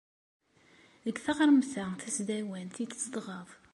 [1.05, 3.49] Deg taɣremt-a tasdawant i tzedɣeḍ?